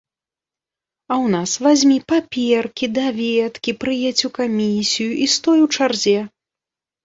[1.11, 6.19] А ў нас вазьмі паперкі, даведкі, прыедзь у камісію і стой у чарзе.